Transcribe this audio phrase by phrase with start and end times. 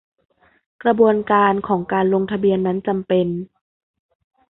[0.83, 3.27] กระบวนการของการลงทะเบียนนั้นจำเป็น